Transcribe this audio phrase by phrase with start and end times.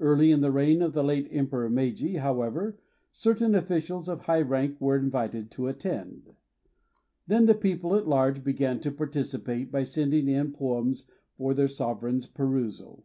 [0.00, 2.78] Early in the reign of the late Emperor Meiji, however,
[3.12, 6.32] certain ofiicials of high rank were invited to attend;
[7.26, 11.04] then the people at large began to participate by send ing in poems
[11.36, 13.02] for their sovereign's pe rusal.